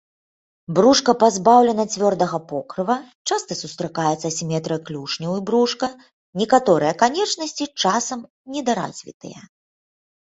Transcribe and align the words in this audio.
Брушка 0.77 1.13
пазбаўлена 1.23 1.83
цвёрдага 1.95 2.37
покрыва, 2.51 2.95
часта 3.31 3.57
сустракаецца 3.59 4.25
асіметрыя 4.33 4.79
клюшняў 4.87 5.35
і 5.39 5.45
брушка, 5.51 5.91
некаторыя 6.43 6.93
канечнасці 7.05 7.65
часам 7.81 8.19
недаразвітыя. 8.57 9.39